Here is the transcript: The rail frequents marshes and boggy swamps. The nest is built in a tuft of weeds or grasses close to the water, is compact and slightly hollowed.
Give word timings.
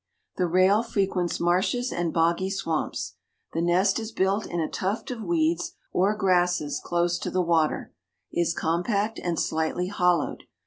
The 0.37 0.47
rail 0.47 0.81
frequents 0.81 1.39
marshes 1.39 1.91
and 1.93 2.11
boggy 2.11 2.49
swamps. 2.49 3.17
The 3.53 3.61
nest 3.61 3.99
is 3.99 4.11
built 4.11 4.47
in 4.47 4.59
a 4.59 4.67
tuft 4.67 5.11
of 5.11 5.21
weeds 5.21 5.73
or 5.91 6.15
grasses 6.15 6.81
close 6.83 7.19
to 7.19 7.29
the 7.29 7.39
water, 7.43 7.93
is 8.33 8.55
compact 8.55 9.19
and 9.23 9.39
slightly 9.39 9.89
hollowed. 9.89 10.45